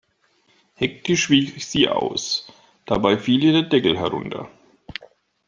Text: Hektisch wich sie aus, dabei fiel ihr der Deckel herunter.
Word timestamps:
Hektisch 0.73 1.29
wich 1.29 1.63
sie 1.67 1.87
aus, 1.87 2.51
dabei 2.87 3.19
fiel 3.19 3.43
ihr 3.43 3.51
der 3.53 3.69
Deckel 3.69 3.99
herunter. 3.99 4.49